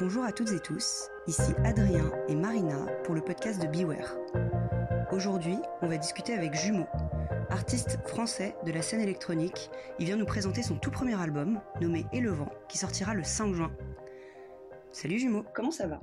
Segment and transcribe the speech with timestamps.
[0.00, 4.16] Bonjour à toutes et tous, ici Adrien et Marina pour le podcast de Beware.
[5.12, 6.86] Aujourd'hui, on va discuter avec Jumeau,
[7.48, 9.70] artiste français de la scène électronique.
[10.00, 13.22] Il vient nous présenter son tout premier album, nommé Et le vent, qui sortira le
[13.22, 13.70] 5 juin.
[14.90, 16.00] Salut Jumeau, comment ça va?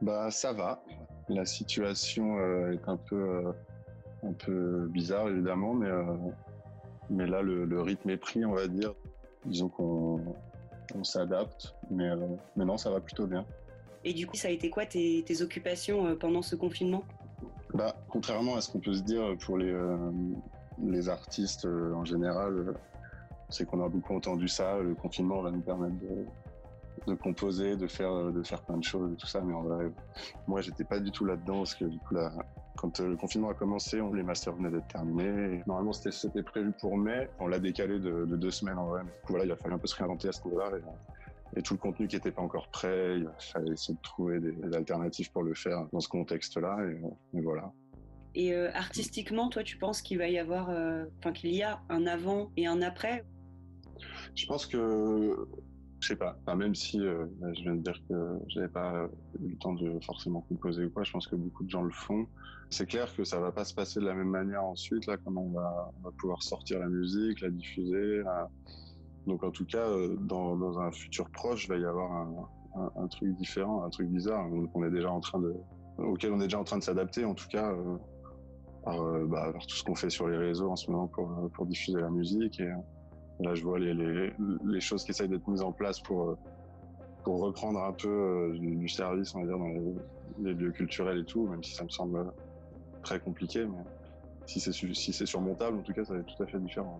[0.00, 0.84] Bah ça va.
[1.28, 3.52] La situation euh, est un peu, euh,
[4.22, 6.14] un peu bizarre évidemment, mais, euh,
[7.10, 8.94] mais là le, le rythme est pris, on va dire.
[9.44, 10.20] Disons qu'on
[10.94, 12.16] on s'adapte, mais, euh,
[12.56, 13.44] mais non, ça va plutôt bien.
[14.04, 17.02] Et du coup, ça a été quoi tes, tes occupations euh, pendant ce confinement?
[17.74, 19.96] Bah, Contrairement à ce qu'on peut se dire pour les, euh,
[20.82, 22.74] les artistes euh, en général, euh,
[23.50, 27.86] c'est qu'on a beaucoup entendu ça, le confinement va nous permettre de, de composer, de
[27.86, 29.90] faire, de faire plein de choses et tout ça, mais en vrai,
[30.46, 32.32] moi j'étais pas du tout là-dedans parce que du coup là,
[32.76, 35.56] quand euh, le confinement a commencé, on, les masters venaient d'être terminés.
[35.56, 39.02] Et normalement c'était prévu pour mai, on l'a décalé de, de, deux semaines en vrai.
[39.04, 41.58] Mais du coup, voilà, il a fallu un peu se réinventer à ce niveau-là et,
[41.58, 44.52] et, tout le contenu qui était pas encore prêt, il fallait essayer de trouver des,
[44.52, 47.72] des alternatives pour le faire dans ce contexte-là et, et voilà.
[48.36, 51.80] Et euh, artistiquement, toi, tu penses qu'il va y avoir, euh, enfin qu'il y a
[51.88, 53.24] un avant et un après?
[54.34, 55.48] Je pense que
[56.06, 56.36] je sais pas.
[56.54, 59.08] Même si euh, je viens de dire que j'avais pas
[59.42, 61.90] eu le temps de forcément composer ou quoi, je pense que beaucoup de gens le
[61.90, 62.28] font.
[62.70, 65.06] C'est clair que ça va pas se passer de la même manière ensuite.
[65.06, 68.22] Là, comment on va, pouvoir sortir la musique, la diffuser.
[69.26, 72.28] Donc en tout cas, euh, dans, un futur proche, il va y avoir
[72.96, 74.46] un, truc différent, un truc bizarre.
[74.52, 77.24] Auquel on est déjà en train de s'adapter.
[77.24, 77.72] En tout cas.
[77.72, 77.96] Euh,
[78.84, 81.66] par, bah, par tout ce qu'on fait sur les réseaux en ce moment pour, pour
[81.66, 82.72] diffuser la musique et
[83.40, 84.32] Là, je vois les, les,
[84.64, 86.38] les choses qui essayent d'être mises en place pour,
[87.22, 89.94] pour reprendre un peu euh, du service, on va dire, dans les,
[90.38, 92.32] les, lieux culturels et tout, même si ça me semble
[93.02, 93.66] très compliqué.
[93.66, 93.82] Mais
[94.46, 96.98] si c'est si c'est surmontable, en tout cas, ça va être tout à fait différent.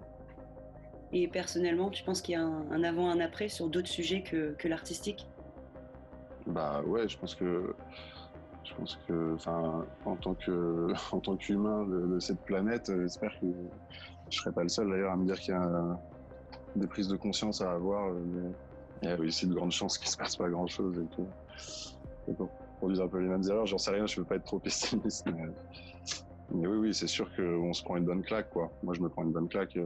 [1.12, 4.22] Et personnellement, tu penses qu'il y a un, un avant, un après sur d'autres sujets
[4.22, 5.26] que, que l'artistique?
[6.46, 7.74] Bah ouais, je pense que
[8.64, 13.38] je pense que, enfin, en tant que, en tant qu'humain de, de, cette planète, j'espère
[13.40, 13.46] que
[14.28, 15.98] je serai pas le seul d'ailleurs à me dire qu'il y a
[16.76, 18.12] des prises de conscience à avoir.
[18.12, 18.50] Mais
[19.02, 21.22] il y a aussi de grandes chances qu'il se passe pas grand chose et que,
[22.32, 23.66] et un peu les mêmes erreurs.
[23.66, 25.26] J'en sais rien, je veux pas être trop pessimiste,
[26.52, 28.70] mais, oui, oui, c'est sûr qu'on se prend une bonne claque, quoi.
[28.82, 29.76] Moi, je me prends une bonne claque.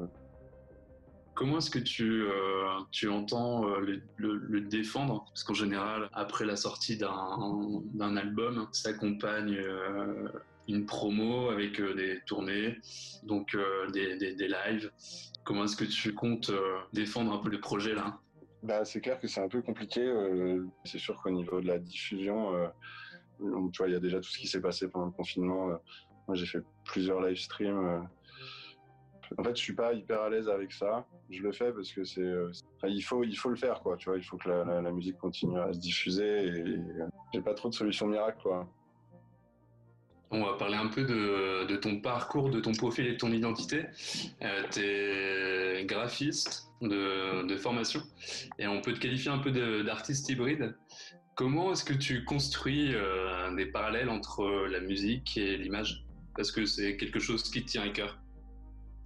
[1.35, 3.81] Comment est-ce que tu, euh, tu entends euh,
[4.17, 5.25] le, défendre?
[5.29, 10.29] Parce qu'en général, après la sortie d'un album, s'accompagne euh,
[10.71, 12.79] une promo avec euh, des tournées,
[13.25, 14.91] donc euh, des, des, des, lives.
[15.45, 18.19] Comment est-ce que tu comptes euh, défendre un peu le projet là?
[18.63, 20.01] Bah, C'est clair que c'est un peu compliqué.
[20.85, 22.53] c'est sûr qu'au niveau de la diffusion,
[23.39, 25.69] tu vois, il y a déjà tout ce qui s'est passé pendant le confinement.
[26.29, 28.07] moi, j'ai fait plusieurs live streams
[29.39, 31.07] en fait, je suis pas hyper à l'aise avec ça.
[31.31, 32.29] Je le fais parce que c'est,
[32.89, 33.97] il faut, il faut le faire, quoi.
[33.97, 36.81] Tu vois, il faut que la, musique continue à se diffuser et,
[37.33, 38.69] j'ai pas trop de solutions miracles, quoi.
[40.33, 43.87] On va parler un peu de, ton parcours, de ton profil et de ton identité.
[44.43, 48.01] Euh, tu es graphiste de, de, formation
[48.59, 49.51] et on peut te qualifier un peu
[49.83, 50.77] d'artiste hybride.
[51.35, 56.05] Comment est-ce que tu construis euh, des parallèles entre la musique et l'image?
[56.37, 58.19] Parce que c'est quelque chose qui te tient à cœur.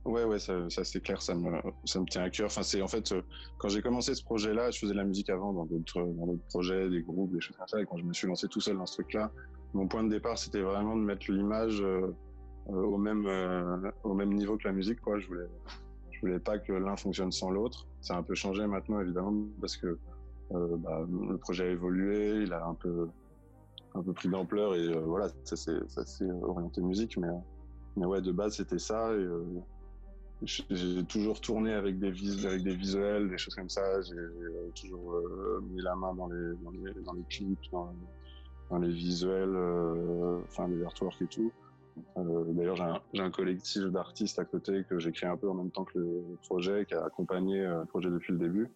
[0.04, 1.50] Ouais, ouais, ça, ça c'est clair, ça me,
[1.84, 2.46] ça me tient à cœur.
[2.46, 3.14] Enfin, c'est en fait,
[3.56, 6.46] quand j'ai commencé ce projet-là, je faisais de la musique avant dans d'autres, dans d'autres
[6.48, 7.80] projets, des groupes, des choses comme ça.
[7.80, 9.30] Et quand je me suis lancé tout seul dans ce truc-là,
[9.72, 12.12] mon point de départ, c'était vraiment de mettre l'image euh,
[12.68, 15.18] au même, euh, au même niveau que la musique, quoi.
[15.18, 15.48] Je voulais,
[16.10, 17.86] je voulais pas que l'un fonctionne sans l'autre.
[18.02, 19.98] Ça a un peu changé maintenant, évidemment, parce que
[20.52, 23.08] euh, bah, le projet a évolué, il a un peu,
[23.94, 27.28] un peu pris d'ampleur et voilà, ça s'est orienté musique, mais,
[27.96, 29.10] mais ouais, de base, c'était ça.
[30.42, 34.00] J'ai toujours tourné avec des, vis avec des visuels, des choses comme ça.
[34.02, 34.14] J'ai
[34.74, 36.54] toujours euh, mis la main dans les,
[37.04, 41.52] dans les, clips, dans, les visuels, euh, enfin les artworks et tout.
[42.16, 45.70] Euh, D'ailleurs, j'ai un, collectif d'artistes à côté que j'ai créé un peu en même
[45.70, 48.70] temps que le projet, qui a accompagné le projet depuis le début.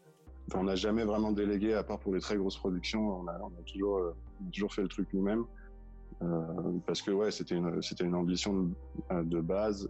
[0.54, 3.20] On n'a jamais vraiment délégué, à part pour les très grosses productions.
[3.20, 4.00] On a, toujours,
[4.52, 5.44] toujours fait le truc nous-mêmes.
[6.86, 8.70] parce que ouais, c'était une, une ambition
[9.10, 9.88] de, base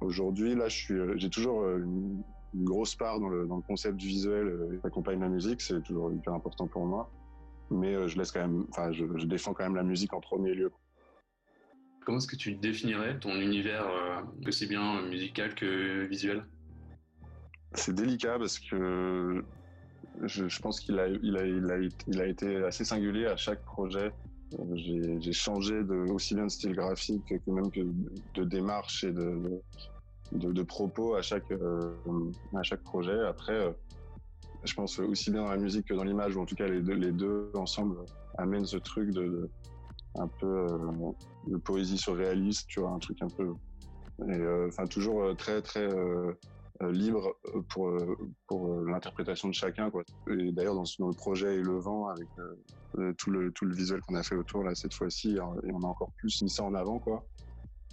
[0.00, 2.22] Aujourd'hui, là, je suis, j'ai toujours une,
[2.54, 5.60] une, grosse part dans le, dans le concept visuel euh, qui accompagne la musique.
[5.60, 7.10] C'est toujours hyper important pour moi.
[7.70, 10.20] Mais euh, je laisse quand même, enfin, je, je, défends quand même la musique en
[10.20, 10.70] premier lieu.
[12.04, 16.44] Comment est-ce que tu définirais ton univers, euh, aussi bien musical que visuel?
[17.72, 19.42] C'est délicat parce que
[20.22, 23.36] je, je pense qu'il a, il a, il a, il a été assez singulier à
[23.36, 24.12] chaque projet.
[24.74, 27.80] J'ai changé de, aussi bien de style graphique que même que
[28.34, 29.62] de démarche et de,
[30.32, 31.94] de, propos à chaque, euh,
[32.54, 33.18] à chaque projet.
[33.26, 33.72] Après, euh,
[34.64, 36.80] je pense aussi bien dans la musique que dans l'image, ou en tout cas les
[36.80, 37.96] deux, les deux ensemble
[38.38, 39.48] amènent ce truc de,
[40.16, 41.12] un peu euh,
[41.46, 43.52] de poésie surréaliste, tu vois, un truc un peu,
[44.68, 45.88] enfin toujours très très
[46.80, 47.36] libre
[47.68, 47.92] pour
[48.46, 50.02] pour l'interprétation de chacun, quoi.
[50.28, 52.28] Et d'ailleurs dans, dans, le projet et le vent avec
[53.16, 55.40] tout le tout le visuel qu'on a fait autour là cette fois-ci, et
[55.72, 57.24] on a encore plus mis ça en avant, quoi.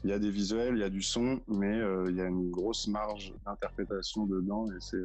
[0.03, 1.79] Il y a des visuels, il y a du son, mais
[2.09, 4.97] il y a une grosse marge d'interprétation dedans, et c'est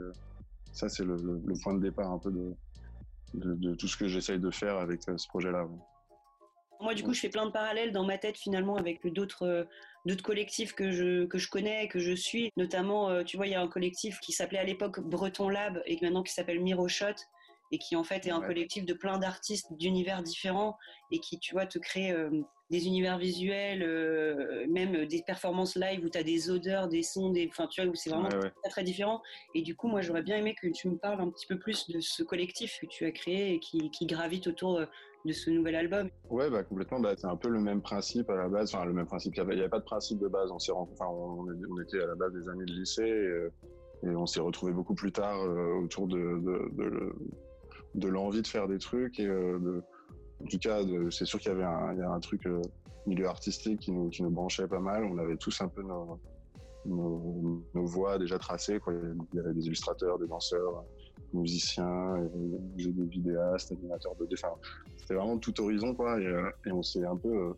[0.77, 1.17] ça, c'est le,
[1.63, 2.55] point de départ un peu de,
[3.33, 5.67] de, tout ce que j'essaye de faire avec euh, ce projet-là.
[6.81, 9.65] Moi, du coup, je fais plein de parallèles dans ma tête finalement avec d'autres euh,
[10.07, 12.51] d'autres collectifs que je que je connais, que je suis.
[12.57, 15.83] Notamment, euh, tu vois, il y a un collectif qui s'appelait à l'époque Breton Lab
[15.85, 17.17] et maintenant qui s'appelle Miroshot
[17.73, 20.77] et qui en fait est un collectif de plein d'artistes d'univers différents
[21.11, 22.15] et qui, tu vois, te crée
[22.71, 27.31] des univers visuels, euh, même des performances live où tu as des odeurs, des sons,
[27.31, 29.23] des, enfin, tu vois, où c'est vraiment Très, très différent.
[29.55, 31.89] Et du coup, moi, j'aurais bien aimé que tu me parles un petit peu plus
[31.89, 34.87] de ce collectif que tu as créé et qui, qui gravite autour euh,
[35.25, 36.11] de ce nouvel album.
[36.29, 36.99] Ouais, bah, complètement.
[37.01, 38.75] Bah, c'est un peu le même principe à la base.
[38.75, 39.35] Enfin, le même principe.
[39.37, 40.51] Il n'y avait, pas de principe de base.
[40.51, 44.17] On, s'est enfin, on, on, était à la base des amis de lycée et, euh,
[44.17, 45.41] on s'est retrouvés beaucoup plus tard
[45.83, 47.13] autour de, de, de,
[47.97, 49.83] de l'envie de faire des trucs et de
[50.43, 52.61] en tout cas, c'est sûr qu'il y avait un, il un truc euh,
[53.07, 55.05] milieu artistique qui nous, qui nous branchait pas mal.
[55.05, 56.21] On avait tous un peu nos,
[56.85, 58.79] nos, voix déjà tracées.
[58.79, 58.95] Quoi.
[58.95, 60.85] Il y avait des illustrateurs, des danseurs,
[61.33, 62.17] musiciens,
[62.77, 64.55] des vidéastes, animateurs de enfin,
[64.99, 66.21] C'était vraiment tout horizon, quoi.
[66.21, 67.53] Et, euh, on s'est un peu, euh,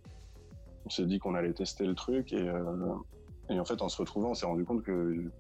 [0.86, 2.32] on s'est dit qu'on allait tester le truc.
[2.32, 2.48] Et,
[3.50, 5.32] et, en fait, en se retrouvant, on s'est rendu compte que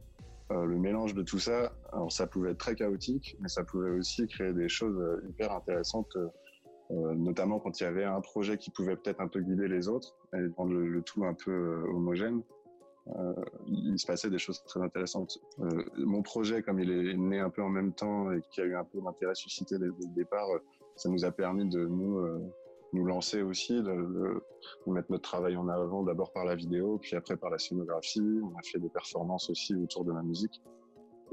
[0.50, 1.72] le mélange de tout ça,
[2.08, 6.16] ça pouvait être très chaotique, mais ça pouvait aussi créer des choses hyper intéressantes
[6.90, 9.88] euh, notamment quand il y avait un projet qui pouvait peut-être un peu guider les
[9.88, 12.42] autres et rendre le, tout un peu euh, homogène.
[13.08, 13.34] Euh,
[13.66, 15.38] il se passait des choses très intéressantes.
[15.60, 18.64] Euh, mon projet, comme il est né un peu en même temps et qui a
[18.64, 20.48] eu un peu d'intérêt suscité dès, le départ,
[20.96, 22.20] ça nous a permis de nous
[22.92, 24.42] nous lancer aussi, de,
[24.86, 28.40] mettre notre travail en avant d'abord par la vidéo, puis après par la scénographie.
[28.42, 30.62] On a fait des performances aussi autour de la musique.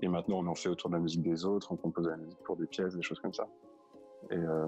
[0.01, 2.39] Et maintenant, on en fait autour de la musique des autres, on compose la musique
[2.43, 3.47] pour des pièces, des choses comme ça.
[4.29, 4.65] Et, euh,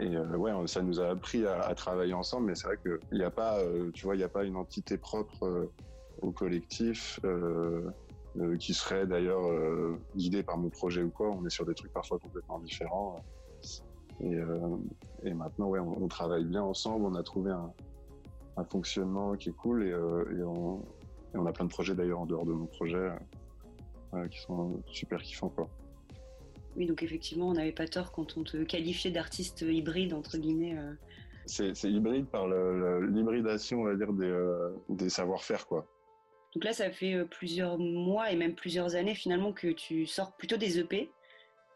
[0.00, 3.30] euh, ouais, ça nous a appris à, travailler ensemble, mais c'est vrai qu'il n'y a
[3.30, 5.70] pas, euh, tu vois, il n'y a pas une entité propre euh,
[6.20, 7.20] au collectif
[8.58, 9.42] qui serait d'ailleurs
[10.16, 11.30] guidée par mon projet ou quoi.
[11.30, 13.22] On est sur des trucs parfois complètement différents.
[14.22, 14.38] Et,
[15.24, 17.06] et maintenant, ouais, on, travaille bien ensemble.
[17.06, 17.72] On a trouvé un,
[18.56, 19.94] un fonctionnement qui est cool et, et,
[20.42, 20.80] on,
[21.34, 23.10] et, on, a plein de projets d'ailleurs en dehors de mon projet
[24.30, 25.68] qui sont super kiffants, quoi.
[26.76, 30.76] Oui, donc effectivement, on n'avait pas tort quand on te qualifiait d'artiste hybride, entre guillemets.
[30.78, 30.94] Euh.
[31.46, 35.86] C'est hybride par l'hybridation, on va dire, des, euh, des savoir-faire, quoi.
[36.54, 40.36] Donc là, ça fait euh, plusieurs mois et même plusieurs années finalement que tu sors
[40.36, 41.10] plutôt des EP.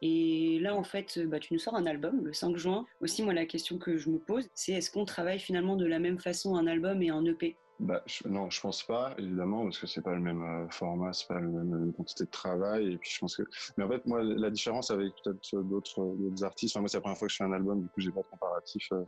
[0.03, 2.87] Et là, en fait, bah, tu nous sors un album le 5 juin.
[3.01, 5.99] Aussi, moi, la question que je me pose, c'est est-ce qu'on travaille finalement de la
[5.99, 9.79] même façon un album et un EP bah, je, non, je pense pas, évidemment, parce
[9.79, 12.95] que c'est pas le même euh, format, c'est pas la même, quantité de travail.
[12.95, 13.43] Et puis je pense que,
[13.77, 17.19] mais en fait, moi, la différence avec peut-être d'autres artistes, enfin, moi, c'est la première
[17.19, 19.05] fois que je fais un album, du coup, j'ai pas de comparatif euh,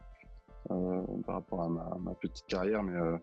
[0.70, 3.16] euh, par rapport à ma, petite carrière, mais euh,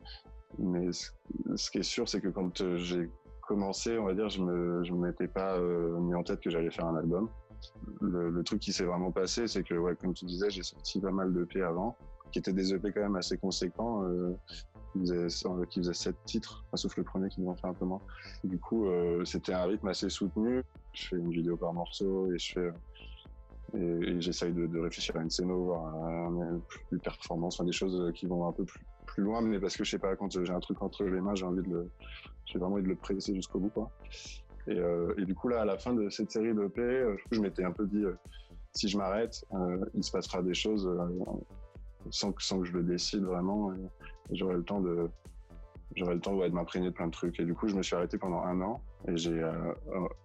[0.57, 3.09] mais ce qui est sûr, c'est que quand euh, j'ai
[3.41, 6.85] commencé, on va dire, je me je m'étais pas mis en tête que j'allais faire
[6.85, 7.29] un album.
[8.01, 11.33] Le, truc qui s'est vraiment passé, c'est que, comme tu disais, j'ai sorti pas mal
[11.33, 11.97] d'EP avant
[12.31, 14.33] qui étaient des EP quand même assez conséquents, euh,
[14.91, 18.01] qui, faisaient, 7 titres, sauf le premier qui nous en fait un peu moins.
[18.43, 20.61] Du coup, euh, c'était un rythme assez soutenu.
[20.93, 22.71] Je fais une vidéo par morceau et je fais
[23.73, 26.29] et, j'essaye de, réfléchir à une scène, à
[26.89, 29.83] plus performance, enfin, des choses qui vont un peu plus, plus loin, mais parce que
[29.83, 31.89] je sais pas, quand j'ai un truc entre les mains, j'ai envie de le,
[32.45, 33.91] j'ai vraiment envie de le presser jusqu'au bout, quoi.
[34.67, 37.39] Et, euh, et, du coup, là, à la fin de cette série d'EP, euh, je
[37.39, 38.15] m'étais un peu dit, euh,
[38.73, 39.45] si je m'arrête,
[39.93, 40.89] il se passera des choses
[42.09, 43.71] sans que, sans que je le décide vraiment.
[44.31, 45.07] J'aurais le temps de,
[45.95, 47.39] j'aurais le temps de m'imprégner de plein de trucs.
[47.39, 48.81] Et du coup, je me suis arrêté pendant un an.
[49.07, 49.49] Et j'ai,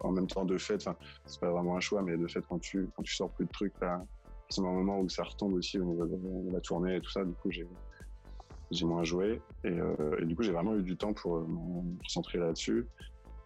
[0.00, 2.58] en même temps, de fait, enfin, c'est pas vraiment un choix, mais de fait, quand
[2.58, 3.74] tu, quand tu sors plus de trucs,
[4.48, 7.24] c'est un moment où ça retombe aussi au niveau de la tournée et tout ça.
[7.24, 7.68] Du coup, j'ai,
[8.84, 9.40] moins joué.
[9.62, 9.78] Et,
[10.18, 12.88] et, du coup, j'ai vraiment eu du temps pour me concentrer là-dessus.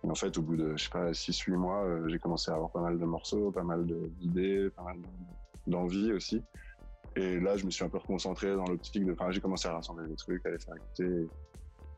[0.04, 2.70] Et en fait, au bout de, je sais pas, 6-8 mois, j'ai commencé à avoir
[2.70, 4.98] pas mal de morceaux, pas mal d'idées, pas mal
[5.66, 6.42] d'envie aussi.
[7.16, 9.12] Et là, je me suis un peu reconcentré dans l'optique de.
[9.12, 11.28] Enfin, j'ai commencé à rassembler des trucs, à les faire écouter.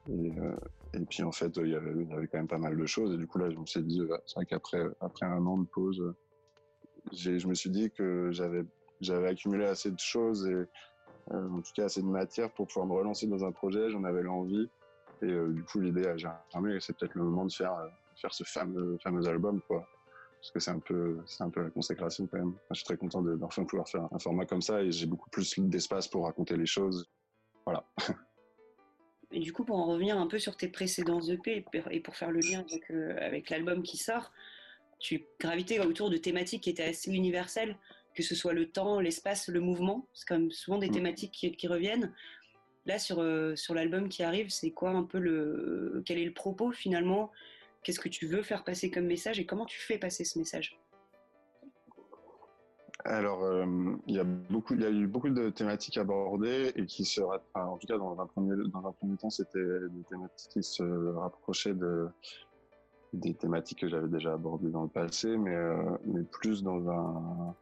[0.09, 3.15] Et, euh, puis, en fait, il y, avait, quand même pas mal de choses.
[3.15, 5.59] Et du coup, là, je me suis dit, euh, c'est vrai qu'après après un an
[5.59, 6.15] de pause,
[7.13, 8.65] je me suis dit que j'avais
[9.01, 12.87] j'avais accumulé assez de choses et euh, en tout cas assez de matière pour pouvoir
[12.87, 13.91] me relancer dans un projet.
[13.91, 14.69] J'en avais l'envie.
[15.23, 16.79] Et euh, du coup, l'idée a germé.
[16.81, 17.77] C'est peut-être le moment de faire,
[18.21, 19.87] faire ce fameux, fameux album, quoi.
[20.41, 22.55] parce que c'est un peu, c'est un peu la consécration quand même.
[22.71, 25.59] je suis très content d'enfin pouvoir faire un format comme ça et j'ai beaucoup plus
[25.59, 27.09] d'espace pour raconter les choses.
[27.65, 27.85] Voilà.
[29.33, 32.31] Et du coup, pour en revenir un peu sur tes précédents EP et pour faire
[32.31, 34.33] le lien avec, euh, avec l'album qui sort,
[34.99, 37.77] tu gravitais autour de thématiques qui étaient assez universelles,
[38.15, 40.09] que ce soit le temps, l'espace, le mouvement.
[40.15, 40.93] C'est comme souvent des mm.
[40.93, 42.15] thématiques qui, qui reviennent.
[42.87, 46.03] Là, sur, euh, sur l'album qui arrive, c'est quoi un peu le.
[46.07, 47.33] Quel est le propos finalement?
[47.83, 50.79] Qu'est-ce que tu veux faire passer comme message et comment tu fais passer ce message?
[53.05, 53.65] Alors, euh,
[54.07, 57.21] il, y a beaucoup, il y a eu beaucoup de thématiques abordées et qui se,
[57.21, 59.59] en tout cas dans un premier, dans un premier temps, c'était
[59.91, 60.83] des thématiques qui se
[61.15, 62.09] rapprochaient de,
[63.13, 67.55] des thématiques que j'avais déjà abordées dans le passé, mais, euh, mais plus dans un,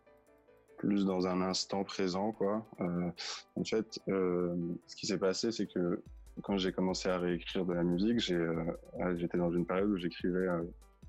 [0.85, 2.67] plus dans un instant présent, quoi.
[2.81, 3.11] Euh,
[3.57, 6.03] en fait, ce qui s'est passé, c'est que
[6.43, 8.64] quand j'ai commencé à réécrire de la musique, euh,
[9.17, 10.62] j'étais dans une période où j'écrivais euh,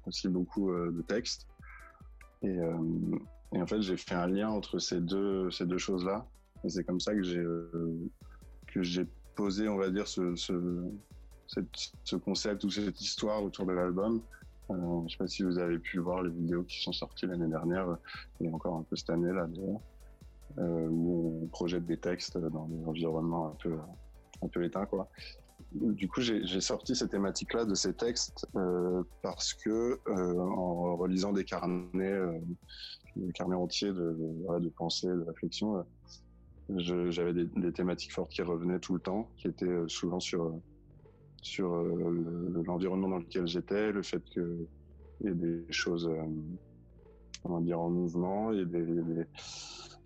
[0.05, 1.47] aussi beaucoup euh, de textes.
[2.43, 2.59] Et,
[3.51, 6.27] en fait, j'ai fait un lien entre ces deux, choses-là.
[6.63, 7.43] Et c'est comme ça que j'ai,
[9.35, 10.85] posé, on va dire, ce
[12.17, 14.21] concept ou cette histoire autour de l'album.
[14.71, 17.27] Euh, je ne sais pas si vous avez pu voir les vidéos qui sont sorties
[17.27, 17.97] l'année dernière
[18.41, 19.47] et encore un peu cette année là
[20.57, 23.77] euh, où on projette des textes dans des environnements un peu
[24.41, 25.09] un peu éteint quoi.
[25.71, 31.33] Du coup, j'ai sorti ces thématiques-là de ces textes euh, parce que euh, en relisant
[31.33, 32.39] des carnets, euh,
[33.15, 38.41] des carnets entiers de, de, de pensée, de réflexion, euh, j'avais des, thématiques fortes qui
[38.41, 40.59] revenaient tout le temps, qui étaient euh, souvent sur
[41.45, 41.75] sur
[42.65, 44.65] l'environnement dans lequel j'étais, le fait que
[45.21, 46.09] il y ait des choses,
[47.43, 49.25] comment dire, en mouvement, il y a des.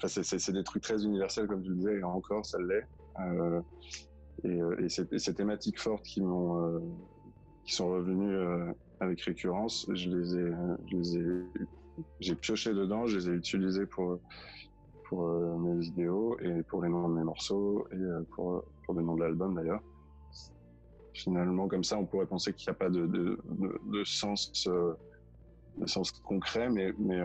[0.02, 2.86] Enfin, c'est des trucs très universels comme tu disais, et encore ça l'est.
[3.20, 3.62] Euh,
[4.44, 6.80] et, euh, et, ces, thématiques fortes qui m'ont, euh,
[7.64, 10.52] qui sont revenues euh, avec récurrence, je les ai,
[10.88, 11.44] je les ai,
[12.20, 14.20] j'ai pioché dedans, je les ai utilisées pour
[15.06, 15.28] pour
[15.60, 19.22] mes vidéos et pour les noms de mes morceaux et pour pour le nom de
[19.22, 19.82] l'album d'ailleurs.
[21.14, 24.70] Finalement, comme ça, on pourrait penser qu'il n'y a pas de, de, de, de sens
[26.24, 27.20] concret, mais mais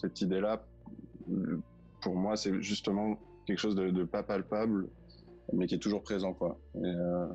[0.00, 0.64] cette idée-là,
[2.00, 4.88] pour moi, c'est justement quelque chose de, pas palpable
[5.52, 6.58] mais qui est toujours présent, quoi.
[6.74, 7.26] Et, euh,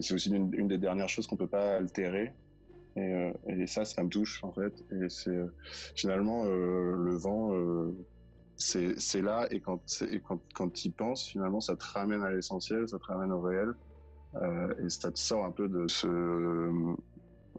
[0.00, 2.32] c'est aussi une, une, des dernières choses qu'on peut pas altérer.
[2.96, 4.72] Et, euh, et, ça, ça me touche, en fait.
[4.90, 5.38] Et c'est
[5.94, 7.94] finalement euh, le vent, euh,
[8.56, 12.88] c'est là, et quand, et quand, quand y penses, finalement, ça te ramène à l'essentiel,
[12.88, 13.74] ça te ramène au réel, euh,
[14.82, 16.94] et ça te sort un peu de ce euh,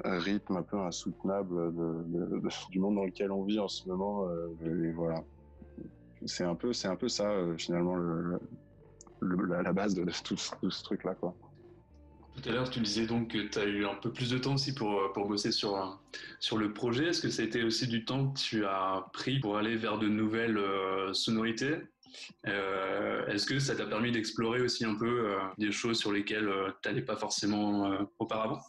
[0.04, 1.74] rythme un peu insoutenable
[2.70, 4.28] du monde dans lequel on vit en ce moment.
[4.64, 5.24] et voilà.
[6.26, 8.40] C'est un peu, un peu ça, finalement, le,
[9.22, 11.16] le, la, base de, tout, ce truc-là.
[11.16, 11.36] Quoi.
[12.42, 14.54] Tout à l'heure, tu disais donc que tu as eu un peu plus de temps
[14.54, 16.00] aussi pour, bosser sur,
[16.40, 17.08] sur le projet.
[17.08, 19.98] Est-ce que ça a été aussi du temps que tu as pris pour aller vers
[19.98, 21.74] de nouvelles euh, sonorités?
[21.74, 21.97] euh,
[23.38, 26.72] Est-ce que ça t'a permis d'explorer aussi un peu euh, des choses sur lesquelles euh,
[26.82, 28.60] tu n'allais pas forcément euh, auparavant?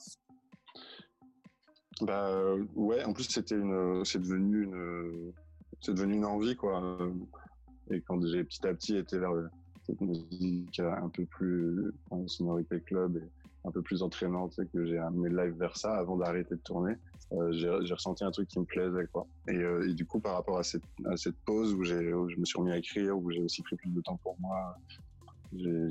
[2.01, 5.33] Bah ouais, en plus c'était une, c'est devenu une,
[5.81, 6.99] c'est devenu une envie quoi.
[7.91, 9.33] Et quand j'ai petit à petit été vers
[9.87, 13.21] cette musique un peu plus en sonorité club
[13.69, 16.61] un peu plus entraînante et que j'ai amené le live vers ça avant d'arrêter de
[16.61, 16.95] tourner.
[17.33, 19.27] Euh, j'ai ressenti un truc qui me plaisait quoi.
[19.49, 20.83] Et, euh, du coup par rapport à cette,
[21.45, 24.01] pause où, j'ai je me suis remis à écrire où j'ai aussi pris plus de
[24.01, 24.77] temps pour moi,
[25.53, 25.89] j'ai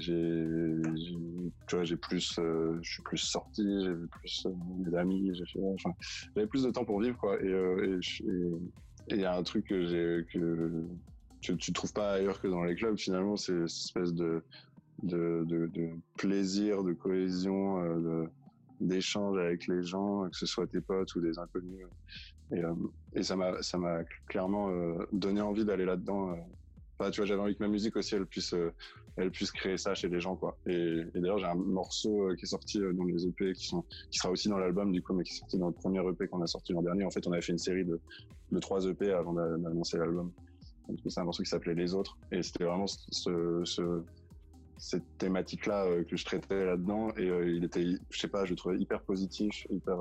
[1.68, 4.48] tu j'ai plus euh, je suis plus sorti, j'ai vu plus
[4.80, 5.92] mes amis, j'ai enfin
[6.36, 7.40] j'avais plus de temps pour vivre quoi.
[7.44, 7.54] Et
[9.10, 10.26] il y a un truc que j'ai
[11.40, 14.44] tu, tu trouves pas ailleurs que dans les clubs finalement c'est cette espèce de
[15.04, 15.70] de,
[16.18, 18.26] plaisir de cohésion euh,
[18.80, 21.86] d'échange avec les gens que ce soit tes potes ou des inconnus.
[22.52, 22.74] Et, euh,
[23.22, 26.36] ça m'a ça m'a clairement euh, donné envie d'aller là dedans
[27.00, 28.56] enfin, tu vois j'avais envie que ma musique aussi elle puisse
[29.18, 30.58] elle puisse créer ça chez les gens quoi.
[30.66, 33.70] Et, d'ailleurs j'ai un morceau qui est sorti dans les EP qui
[34.12, 36.42] sera aussi dans l'album du coup mais qui est sorti dans le premier EP qu'on
[36.42, 37.06] a sorti l'an dernier.
[37.06, 38.00] En fait on avait fait une série de
[38.52, 40.32] de trois EP avant d'annoncer l'album.
[41.08, 42.18] C'est un morceau qui s'appelait Les Autres.
[42.32, 43.64] Et c'était vraiment ce,
[44.78, 47.12] cette thématique-là euh, que je traitais là-dedans.
[47.18, 49.98] Et euh, il était, je sais pas, je le trouvais hyper positif, hyper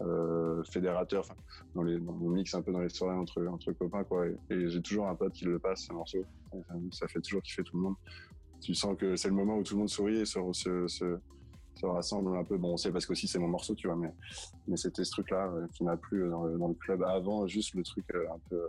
[0.00, 1.26] euh, fédérateur.
[1.74, 4.26] Dans, les, dans le mix un peu dans les soirées entre, entre copains, quoi.
[4.26, 6.24] Et, j'ai toujours un pote qui le passe, ce morceau.
[6.92, 7.94] Ça, fait toujours kiffer tout le monde.
[8.60, 11.18] Tu sens que c'est le moment où tout le monde sourit et se, se, se,
[11.74, 12.58] se rassemble un peu.
[12.58, 14.12] Bon, on sait parce qu'aussi c'est mon morceau, tu vois, mais,
[14.68, 17.82] mais c'était ce truc-là qui m'a plu dans le, dans le club avant, juste le
[17.82, 18.60] truc un peu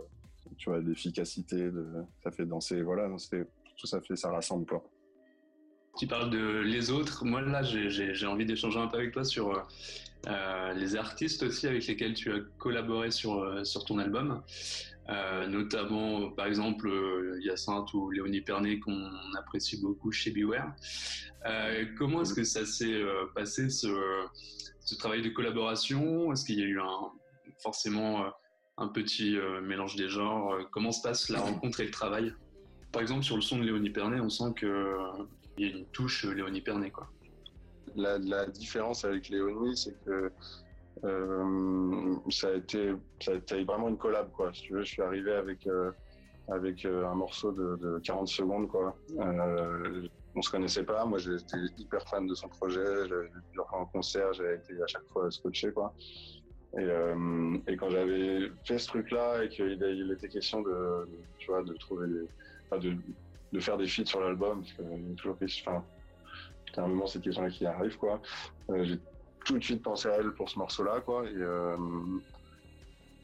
[0.56, 1.86] tu vois, l'efficacité, de,
[2.22, 3.08] ça fait danser, voilà,
[3.76, 4.82] tout ça fait, ça rassemble quoi.
[5.98, 7.24] Tu parles de les autres.
[7.24, 9.66] Moi, là, j'ai envie d'échanger un peu avec toi sur
[10.28, 14.42] euh, les artistes aussi avec lesquels tu as collaboré sur, sur ton album.
[15.48, 16.90] notamment, par exemple,
[17.40, 20.72] Hyacinthe ou Léonie Pernet, qu'on apprécie beaucoup chez Beware.
[21.98, 23.02] comment est-ce que ça s'est
[23.34, 23.88] passé, ce,
[24.80, 26.32] ce, travail de collaboration?
[26.32, 27.10] Est-ce qu'il y a eu un,
[27.62, 28.24] forcément
[28.78, 30.56] un petit mélange des genres?
[30.70, 32.32] Comment se passe la rencontre et le travail?
[32.92, 34.52] Par exemple, sur le son de Léonie Pernet, on sent
[35.54, 36.90] qu'il y a une touche Léonie Pernet.
[36.90, 37.08] Quoi.
[37.96, 40.30] La, différence avec Léonie, c'est que
[41.04, 42.94] euh, ça, a été,
[43.64, 44.30] vraiment une collab.
[44.32, 44.52] Quoi.
[44.52, 45.90] Si tu veux, je suis arrivé avec, euh,
[46.48, 48.68] avec euh, un morceau de, 40 secondes.
[48.68, 48.96] Quoi.
[50.34, 51.04] on se connaissait pas.
[51.04, 53.08] Moi, j'étais hyper fan de son projet.
[53.08, 54.32] J'avais vu en concert.
[54.32, 55.72] J'avais été à chaque fois scotché.
[55.72, 55.92] Quoi.
[56.78, 61.06] Et, quand j'avais fait ce truc-là et qu'il il était question de,
[61.38, 62.26] tu vois, de trouver des
[62.78, 62.96] de,
[63.52, 65.84] de, faire des feats sur l'album, parce que toujours enfin,
[66.76, 68.20] à un moment cette question-là qui arrive, quoi.
[68.70, 68.98] Euh, j'ai
[69.44, 71.24] tout de suite pensé à elle pour ce morceau-là, quoi.
[71.26, 71.76] Et, euh,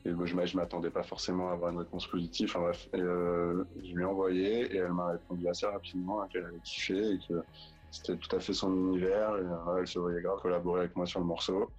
[0.05, 2.49] et je, m'attendais pas forcément à avoir une réponse positive.
[2.51, 6.61] Enfin bref, euh, je lui ai envoyé et elle m'a répondu assez rapidement qu'elle avait
[6.61, 7.43] kiffé et que
[7.91, 9.33] c'était tout à fait son univers.
[9.79, 11.71] Elle se voyait grave collaborer avec moi sur le morceau.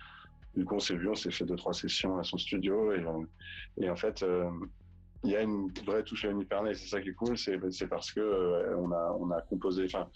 [0.56, 3.04] Du coup, on s'est vu, on s'est fait deux trois sessions à son studio et,
[3.78, 4.24] et en fait,
[5.24, 7.58] il y a une vraie touche à Pernet, c'est ça qui est cool, c'est
[7.88, 10.08] parce que euh, on a composé, enfin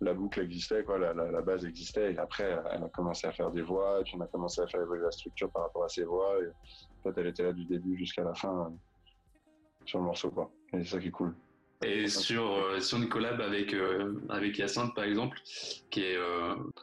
[0.00, 3.62] la boucle existait, quoi, la, base existait, et après elle a commencé à faire des
[3.62, 6.36] voix, puis on a commencé à faire évoluer la structure par rapport à ses voix,
[6.36, 8.74] en fait elle était là du début jusqu'à la fin euh,
[9.84, 10.50] sur le morceau, quoi.
[10.72, 11.34] Et c'est ça qui est cool.
[11.84, 13.74] Et sur, euh, sur une collab avec,
[14.30, 15.38] avec Hyacinthe, par exemple,
[15.90, 16.18] qui est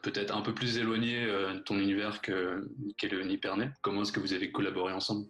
[0.04, 4.20] peut-être un peu plus éloigné de ton univers que qu'est le Nipernet, comment est-ce que
[4.20, 5.26] vous avez collaboré ensemble?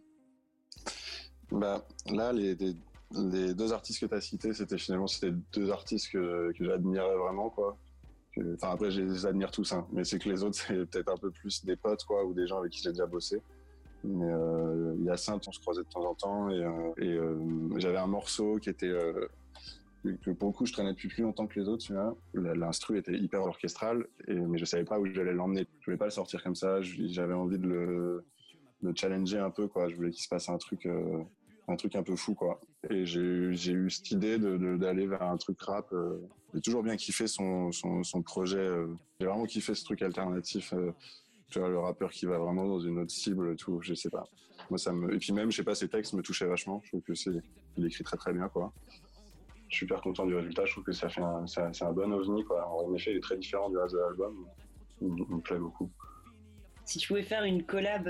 [1.52, 2.56] Bah, là, les,
[3.54, 7.78] deux artistes que tu as cités, c'était finalement c'était deux artistes que, j'admirais vraiment, quoi.
[8.56, 11.18] Enfin, après, je les admire tous, hein, mais c'est que les autres, c'est peut-être un
[11.18, 13.42] peu plus des potes, quoi, ou des gens avec qui j'ai déjà bossé.
[14.04, 18.08] Mais euh, Yacinthe, on se croisait de temps en temps, et, euh, euh, j'avais un
[18.08, 18.92] morceau qui était
[20.22, 22.18] que pour le coup, je traînais depuis plus longtemps que les autres, tu vois.
[22.34, 25.66] L'instru était hyper orchestral, mais je savais pas où j'allais l'emmener.
[25.80, 26.82] Je voulais pas le sortir comme ça.
[26.82, 28.26] J'avais envie de le,
[28.84, 29.90] de challenger un peu, quoi.
[29.90, 30.88] Je voulais qu'il se passe un truc,
[31.68, 32.60] un truc un peu fou quoi.
[32.90, 35.92] Et j'ai eu cette idée d'aller vers un truc rap.
[35.94, 36.20] Euh.
[36.54, 38.58] J'ai toujours bien kiffé son, son, son projet.
[38.58, 38.88] Euh.
[39.20, 40.74] J'ai vraiment kiffé ce truc alternatif.
[40.74, 40.92] Euh.
[41.50, 44.24] Tu vois, le rappeur qui va vraiment dans une autre cible, tout, je sais pas.
[44.70, 45.14] Moi, ça me...
[45.14, 46.82] Et puis même, je sais pas, ses textes me touchaient vachement.
[46.84, 47.32] Je trouve que c'est,
[47.78, 48.74] il écrit très très bien, quoi.
[49.70, 50.66] Je suis super content du résultat.
[50.66, 52.68] Je trouve que ça fait un, c'est un bon ovni, quoi.
[52.68, 54.48] En effet, il est très différent du reste de l'album.
[55.02, 55.90] Il, me plaît beaucoup.
[56.86, 58.08] Si tu pouvais faire une collab,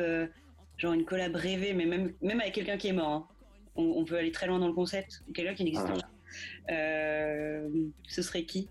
[0.78, 3.28] genre une collab rêvée, mais même, même avec quelqu'un qui est mort, hein
[3.76, 6.74] on, peut aller très loin dans le concept, quelqu'un qui n'existe pas.
[6.74, 7.70] Euh,
[8.08, 8.70] ce serait qui?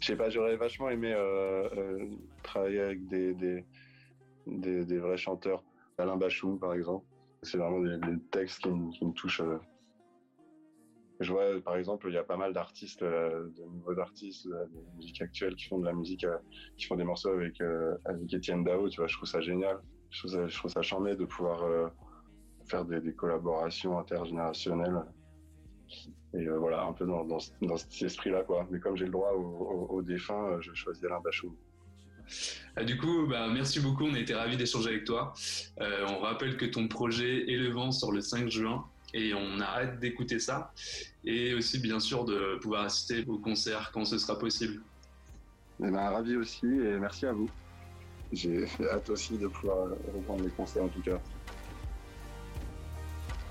[0.00, 2.10] Je sais pas, j'aurais vachement aimé euh, euh,
[2.42, 3.34] travailler avec des,
[4.46, 5.64] des, vrais chanteurs.
[5.98, 7.06] Alain Bachou, par exemple.
[7.42, 7.98] C'est vraiment des,
[8.30, 9.42] textes qui, me touchent.
[11.20, 15.22] Je vois, par exemple, il y a pas mal d'artistes, de nouveaux artistes de musique
[15.22, 16.26] actuelle qui font de la musique,
[16.76, 17.58] qui font des morceaux avec,
[18.04, 18.90] avec Étienne Dao.
[18.90, 19.80] Tu vois, je trouve ça génial.
[20.16, 21.90] Je trouve ça, je trouve ça charmé de pouvoir
[22.66, 25.02] faire des, collaborations intergénérationnelles.
[26.34, 27.38] Et euh, voilà, un peu dans, dans,
[27.76, 28.66] cet esprit-là, quoi.
[28.70, 31.54] Mais comme j'ai le droit aux au, défunts, euh, je choisis Alain Bachou.
[32.76, 34.04] Ah, du coup, bah, merci beaucoup.
[34.04, 35.34] On a été ravis d'échanger avec toi.
[35.80, 39.60] Euh, on rappelle que ton projet est le vent sur le 5 juin et on
[39.60, 40.72] a hâte d'écouter ça.
[41.24, 44.82] Et aussi, bien sûr, de pouvoir assister au concert quand ce sera possible.
[45.80, 47.50] Eh ben, ravi aussi et merci à vous.
[48.32, 51.18] J'ai hâte aussi de pouvoir reprendre les concerts en tout cas.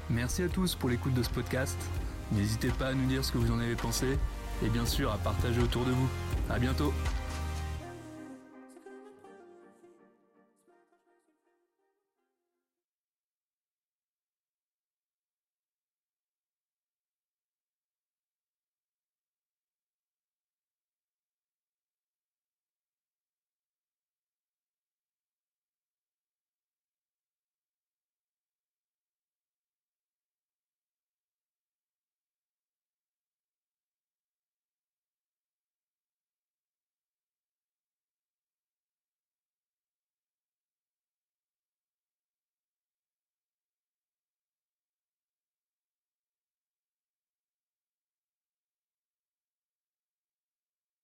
[0.10, 1.78] Merci à tous pour l'écoute de ce podcast.
[2.32, 4.18] N'hésitez pas à nous dire ce que vous en avez pensé
[4.64, 6.10] et bien sûr à partager autour de vous.
[6.50, 6.94] À bientôt!